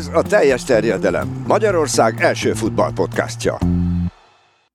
[0.00, 1.44] Ez a teljes terjedelem.
[1.46, 3.58] Magyarország első futballpodcastja.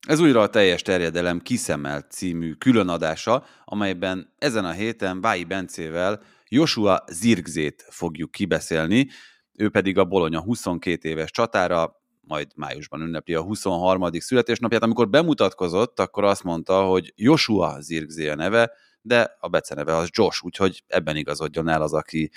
[0.07, 7.03] Ez újra a teljes terjedelem kiszemelt című különadása, amelyben ezen a héten Vái Bencével Joshua
[7.11, 9.07] Zirgzét fogjuk kibeszélni,
[9.53, 14.09] ő pedig a Bolonya 22 éves csatára, majd májusban ünnepli a 23.
[14.11, 14.83] születésnapját.
[14.83, 18.71] Amikor bemutatkozott, akkor azt mondta, hogy Joshua Zirgzé a neve,
[19.01, 22.31] de a beceneve az Josh, úgyhogy ebben igazodjon el az, aki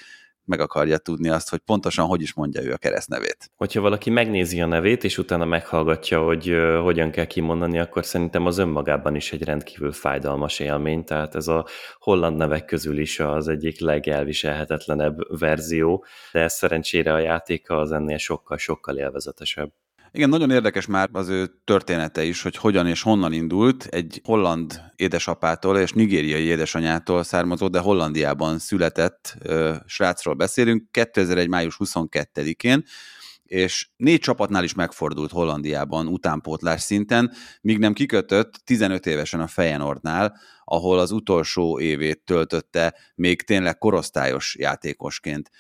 [0.49, 3.51] meg akarja tudni azt, hogy pontosan hogy is mondja ő a keresztnevét.
[3.57, 8.59] Hogyha valaki megnézi a nevét, és utána meghallgatja, hogy hogyan kell kimondani, akkor szerintem az
[8.59, 11.67] önmagában is egy rendkívül fájdalmas élmény, tehát ez a
[11.99, 18.97] holland nevek közül is az egyik legelviselhetetlenebb verzió, de szerencsére a játéka az ennél sokkal-sokkal
[18.97, 19.73] élvezetesebb.
[20.13, 23.85] Igen, nagyon érdekes már az ő története is, hogy hogyan és honnan indult.
[23.85, 31.49] Egy holland édesapától és nigériai édesanyától származó, de Hollandiában született ö, srácról beszélünk, 2001.
[31.49, 32.85] május 22-én,
[33.43, 40.41] és négy csapatnál is megfordult Hollandiában utánpótlás szinten, míg nem kikötött 15 évesen a Feyenoordnál,
[40.65, 45.51] ahol az utolsó évét töltötte még tényleg korosztályos játékosként.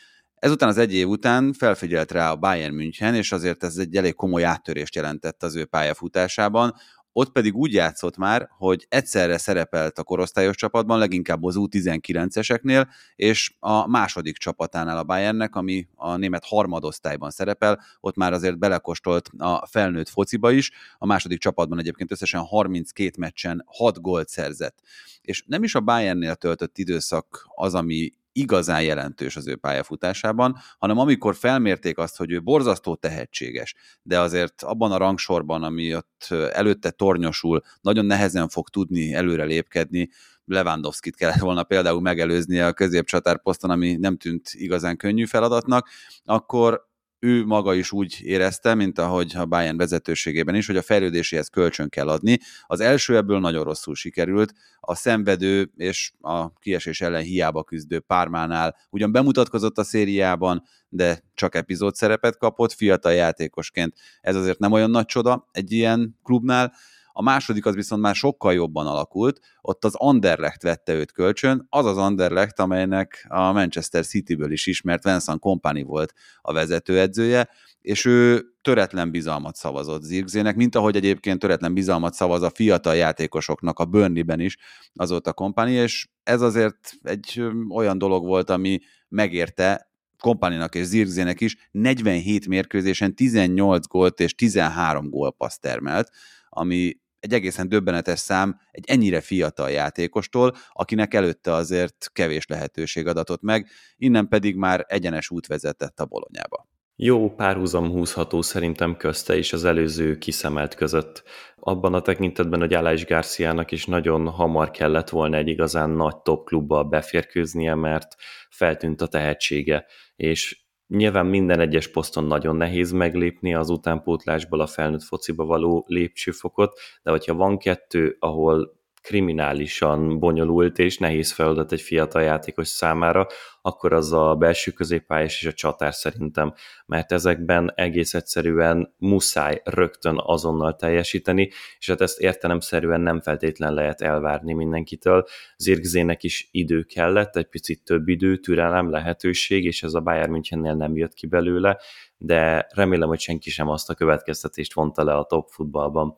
[0.40, 4.14] Ezután az egy év után felfigyelt rá a Bayern München, és azért ez egy elég
[4.14, 6.74] komoly áttörést jelentett az ő pályafutásában.
[7.12, 13.54] Ott pedig úgy játszott már, hogy egyszerre szerepelt a korosztályos csapatban, leginkább az U19-eseknél, és
[13.58, 19.66] a második csapatánál a Bayernnek, ami a német harmadosztályban szerepel, ott már azért belekostolt a
[19.66, 24.78] felnőtt fociba is, a második csapatban egyébként összesen 32 meccsen 6 gólt szerzett.
[25.20, 30.98] És nem is a Bayernnél töltött időszak az, ami igazán jelentős az ő pályafutásában, hanem
[30.98, 36.90] amikor felmérték azt, hogy ő borzasztó tehetséges, de azért abban a rangsorban, ami ott előtte
[36.90, 40.08] tornyosul, nagyon nehezen fog tudni előre lépkedni,
[40.44, 45.88] Lewandowski-t kellett volna például megelőzni a középcsatárposzton, ami nem tűnt igazán könnyű feladatnak,
[46.24, 46.87] akkor
[47.20, 51.88] ő maga is úgy érezte, mint ahogy a Bayern vezetőségében is, hogy a fejlődéséhez kölcsön
[51.88, 52.38] kell adni.
[52.66, 58.76] Az első ebből nagyon rosszul sikerült, a szenvedő és a kiesés ellen hiába küzdő Pármánál
[58.90, 63.94] ugyan bemutatkozott a szériában, de csak epizód szerepet kapott, fiatal játékosként.
[64.20, 66.72] Ez azért nem olyan nagy csoda egy ilyen klubnál,
[67.18, 71.86] a második az viszont már sokkal jobban alakult, ott az Anderlecht vette őt kölcsön, az
[71.86, 77.48] az Anderlecht, amelynek a Manchester Cityből is ismert Vincent Company volt a vezetőedzője,
[77.80, 83.78] és ő töretlen bizalmat szavazott Zirgzének, mint ahogy egyébként töretlen bizalmat szavaz a fiatal játékosoknak
[83.78, 84.56] a Burnley-ben is
[84.94, 91.68] azóta Company, és ez azért egy olyan dolog volt, ami megérte Kompaninak és Zirgzének is
[91.70, 96.10] 47 mérkőzésen 18 gólt és 13 gólpaszt termelt,
[96.48, 103.42] ami egy egészen döbbenetes szám egy ennyire fiatal játékostól, akinek előtte azért kevés lehetőség adatott
[103.42, 106.66] meg, innen pedig már egyenes út vezetett a bolonyába.
[107.00, 111.22] Jó párhuzam húzható szerintem közte és az előző kiszemelt között.
[111.56, 116.46] Abban a tekintetben, hogy Alás Garciának is nagyon hamar kellett volna egy igazán nagy top
[116.46, 118.14] klubba beférkőznie, mert
[118.50, 119.86] feltűnt a tehetsége,
[120.16, 126.78] és Nyilván minden egyes poszton nagyon nehéz meglépni az utánpótlásból a felnőtt fociba való lépcsőfokot,
[127.02, 133.26] de hogyha van kettő, ahol kriminálisan bonyolult és nehéz feladat egy fiatal játékos számára,
[133.68, 136.54] akkor az a belső középpályás és a csatár szerintem,
[136.86, 144.00] mert ezekben egész egyszerűen muszáj rögtön azonnal teljesíteni, és hát ezt értelemszerűen nem feltétlen lehet
[144.00, 145.26] elvárni mindenkitől.
[145.56, 150.74] Zirgzének is idő kellett, egy picit több idő, türelem, lehetőség, és ez a Bayern Münchennél
[150.74, 151.78] nem jött ki belőle,
[152.18, 156.14] de remélem, hogy senki sem azt a következtetést vonta le a top futballban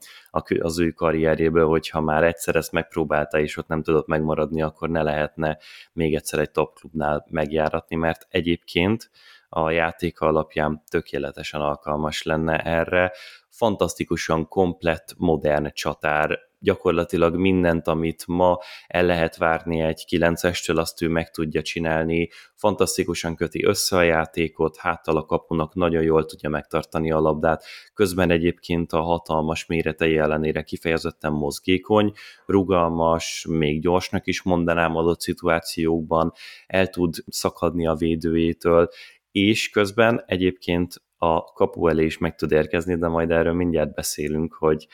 [0.61, 5.03] az ő karrierjéből, hogyha már egyszer ezt megpróbálta, és ott nem tudott megmaradni, akkor ne
[5.03, 5.59] lehetne
[5.93, 9.11] még egyszer egy top klubnál megjáratni, mert egyébként
[9.49, 13.13] a játéka alapján tökéletesen alkalmas lenne erre.
[13.49, 21.09] Fantasztikusan komplett, modern csatár, gyakorlatilag mindent, amit ma el lehet várni egy 9-estől, azt ő
[21.09, 27.11] meg tudja csinálni, fantasztikusan köti össze a játékot, háttal a kapunak nagyon jól tudja megtartani
[27.11, 27.65] a labdát,
[27.95, 32.13] közben egyébként a hatalmas méretei ellenére kifejezetten mozgékony,
[32.47, 36.33] rugalmas, még gyorsnak is mondanám adott szituációkban,
[36.67, 38.89] el tud szakadni a védőjétől,
[39.33, 44.55] és közben egyébként a kapu elé is meg tud érkezni, de majd erről mindjárt beszélünk,
[44.55, 44.87] hogy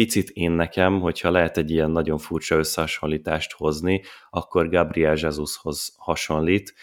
[0.00, 6.74] picit én nekem, hogyha lehet egy ilyen nagyon furcsa összehasonlítást hozni, akkor Gabriel Jesushoz hasonlít.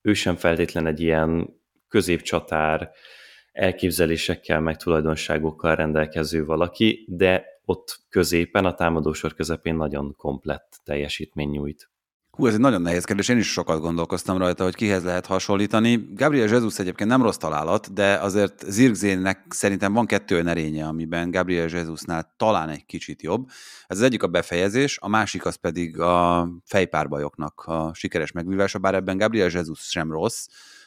[0.00, 1.48] Ő sem feltétlen egy ilyen
[1.88, 2.90] középcsatár,
[3.52, 11.90] elképzelésekkel, meg tulajdonságokkal rendelkező valaki, de ott középen, a támadósor közepén nagyon komplett teljesítmény nyújt.
[12.36, 16.08] Hú, ez egy nagyon nehéz kérdés, én is sokat gondolkoztam rajta, hogy kihez lehet hasonlítani.
[16.14, 21.30] Gabriel Jesus egyébként nem rossz találat, de azért Zirgzének szerintem van kettő olyan erénye, amiben
[21.30, 23.48] Gabriel Jesusnál talán egy kicsit jobb.
[23.86, 28.94] Ez az egyik a befejezés, a másik az pedig a fejpárbajoknak a sikeres megvívása, bár
[28.94, 30.46] ebben Gabriel Jesus sem rossz,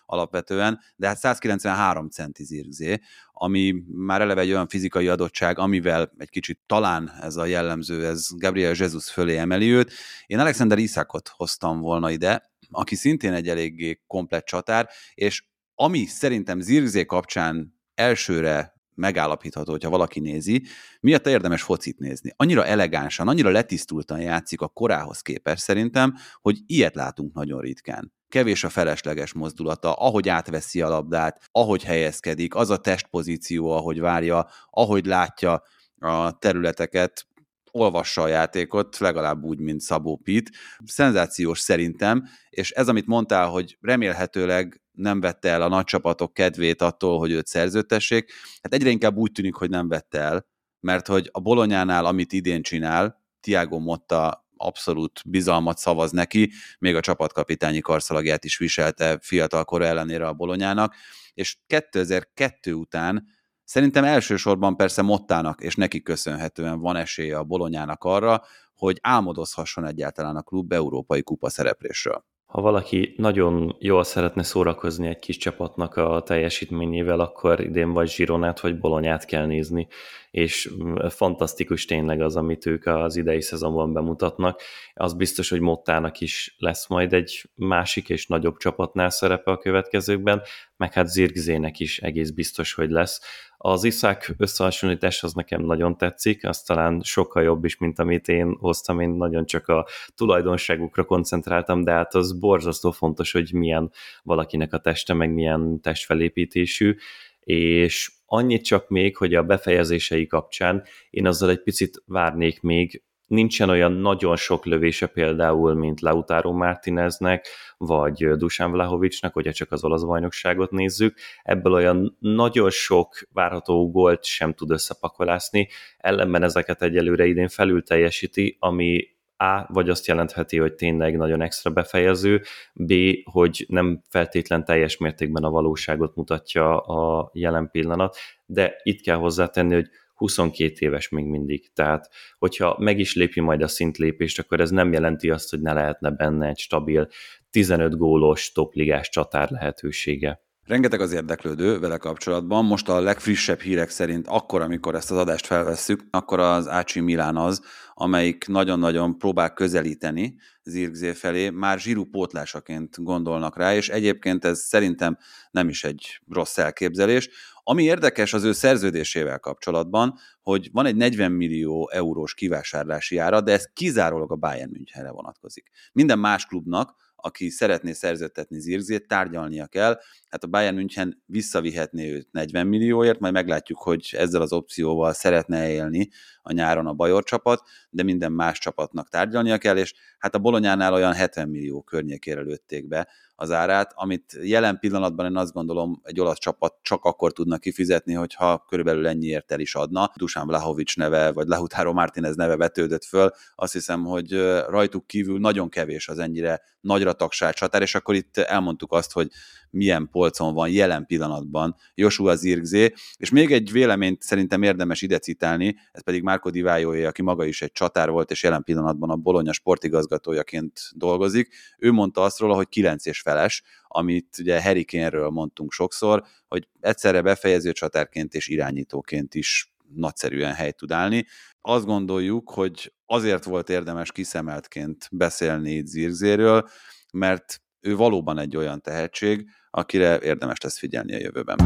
[0.10, 3.00] alapvetően, de hát 193 centi zirgzé,
[3.32, 8.28] ami már eleve egy olyan fizikai adottság, amivel egy kicsit talán ez a jellemző, ez
[8.38, 9.92] Gabriel Jesus fölé emeli őt.
[10.26, 15.44] Én Alexander Iszakot hoztam volna ide, aki szintén egy eléggé komplett csatár, és
[15.76, 20.64] ami szerintem Zirgzé kapcsán elsőre megállapítható, hogyha valaki nézi,
[21.00, 22.34] miatt érdemes focit nézni.
[22.36, 28.64] Annyira elegánsan, annyira letisztultan játszik a korához képest szerintem, hogy ilyet látunk nagyon ritkán kevés
[28.64, 35.06] a felesleges mozdulata, ahogy átveszi a labdát, ahogy helyezkedik, az a testpozíció, ahogy várja, ahogy
[35.06, 35.64] látja
[36.00, 37.28] a területeket,
[37.72, 40.50] olvassa a játékot, legalább úgy, mint Szabó Pit.
[40.86, 46.82] Szenzációs szerintem, és ez, amit mondtál, hogy remélhetőleg nem vette el a nagy csapatok kedvét
[46.82, 50.46] attól, hogy őt szerződtessék, hát egyre inkább úgy tűnik, hogy nem vette el,
[50.80, 57.00] mert hogy a Bolonyánál, amit idén csinál, Tiago Motta abszolút bizalmat szavaz neki, még a
[57.00, 60.96] csapatkapitányi karszalagját is viselte fiatal kora ellenére a Bolonyának,
[61.34, 63.28] és 2002 után
[63.64, 70.36] szerintem elsősorban persze Mottának és neki köszönhetően van esélye a Bolonyának arra, hogy álmodozhasson egyáltalán
[70.36, 76.24] a klub európai kupa szereplésről ha valaki nagyon jól szeretne szórakozni egy kis csapatnak a
[76.26, 79.88] teljesítményével, akkor idén vagy Zsironát, vagy Bolonyát kell nézni,
[80.32, 84.62] és mm, fantasztikus tényleg az, amit ők az idei szezonban bemutatnak.
[84.94, 90.42] Az biztos, hogy Mottának is lesz majd egy másik és nagyobb csapatnál szerepe a következőkben,
[90.78, 93.22] meg hát Zirgzének is egész biztos, hogy lesz.
[93.62, 98.56] Az Iszák összehasonlítás az nekem nagyon tetszik, az talán sokkal jobb is, mint amit én
[98.60, 103.92] hoztam, én nagyon csak a tulajdonságukra koncentráltam, de hát az borzasztó fontos, hogy milyen
[104.24, 106.96] valakinek a teste, meg milyen testfelépítésű,
[107.40, 113.70] és annyit csak még, hogy a befejezései kapcsán én azzal egy picit várnék még, nincsen
[113.70, 117.48] olyan nagyon sok lövése például, mint Lautaro Martineznek,
[117.78, 121.18] vagy Dusan Vlahovicsnak, hogyha csak az olasz bajnokságot nézzük.
[121.44, 125.68] Ebből olyan nagyon sok várható gólt sem tud összepakolászni,
[125.98, 131.72] ellenben ezeket egyelőre idén felül teljesíti, ami a, vagy azt jelentheti, hogy tényleg nagyon extra
[131.72, 132.42] befejező,
[132.74, 132.94] B,
[133.24, 139.74] hogy nem feltétlen teljes mértékben a valóságot mutatja a jelen pillanat, de itt kell hozzátenni,
[139.74, 141.74] hogy 22 éves még mindig.
[141.74, 145.74] Tehát, hogyha meg is lépi majd a szintlépést, akkor ez nem jelenti azt, hogy ne
[145.74, 147.08] lehetne benne egy stabil
[147.50, 150.42] 15 gólos topligás csatár lehetősége.
[150.66, 152.66] Rengeteg az érdeklődő vele kapcsolatban.
[152.66, 157.38] Most a legfrissebb hírek szerint akkor, amikor ezt az adást felvesszük, akkor az Ácsi Milán
[157.38, 157.62] az,
[158.02, 165.18] amelyik nagyon-nagyon próbál közelíteni Zirgzé felé, már zsíru pótlásaként gondolnak rá, és egyébként ez szerintem
[165.52, 167.30] nem is egy rossz elképzelés.
[167.64, 173.52] Ami érdekes az ő szerződésével kapcsolatban, hogy van egy 40 millió eurós kivásárlási ára, de
[173.52, 175.70] ez kizárólag a Bayern Münchenre vonatkozik.
[175.92, 180.00] Minden más klubnak, aki szeretné szerződtetni Zirgzét, tárgyalnia kell.
[180.30, 185.72] Hát a Bayern München visszavihetné őt 40 millióért, majd meglátjuk, hogy ezzel az opcióval szeretne
[185.72, 186.10] élni
[186.50, 190.94] a nyáron a Bajor csapat, de minden más csapatnak tárgyalnia kell, és hát a Bolonyánál
[190.94, 193.08] olyan 70 millió környékére lőtték be
[193.40, 198.14] az árát, amit jelen pillanatban én azt gondolom egy olasz csapat csak akkor tudna kifizetni,
[198.14, 200.12] hogyha körülbelül ennyiért el is adna.
[200.16, 203.32] Dusan Vlahovics neve, vagy Lautaro Martinez neve vetődött föl.
[203.56, 204.32] Azt hiszem, hogy
[204.68, 209.28] rajtuk kívül nagyon kevés az ennyire nagyra tagsált csatár, és akkor itt elmondtuk azt, hogy
[209.70, 215.76] milyen polcon van jelen pillanatban Joshua Zirgzé, és még egy véleményt szerintem érdemes ide citálni,
[215.92, 219.54] ez pedig Márko Divájóé, aki maga is egy csatár volt, és jelen pillanatban a Bologna
[219.54, 221.56] sportigazgatójaként dolgozik.
[221.78, 226.68] Ő mondta azt róla, hogy 9 és feles, amit ugye Harry Kane-ről mondtunk sokszor, hogy
[226.80, 231.26] egyszerre befejező csatárként és irányítóként is nagyszerűen helyt tud állni.
[231.62, 236.70] Azt gondoljuk, hogy azért volt érdemes kiszemeltként beszélni itt Zirgzéről,
[237.14, 241.58] mert ő valóban egy olyan tehetség, akire érdemes lesz figyelni a jövőben.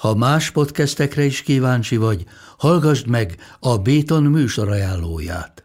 [0.00, 2.24] Ha más podcastekre is kíváncsi vagy,
[2.58, 5.64] hallgassd meg a Béton műsor ajánlóját.